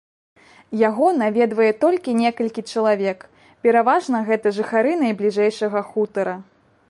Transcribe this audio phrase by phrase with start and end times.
[0.89, 3.19] Яго наведвае толькі некалькі чалавек,
[3.67, 6.35] пераважна гэта жыхары найбліжэйшага хутара.